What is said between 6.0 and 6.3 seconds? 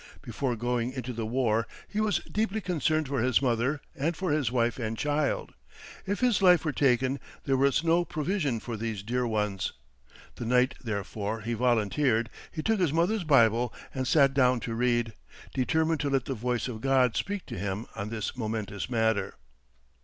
If